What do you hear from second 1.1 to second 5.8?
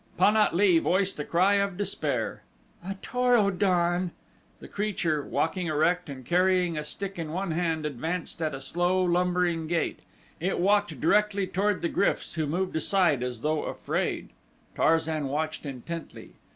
a cry of despair. "A Tor o don!" The creature, walking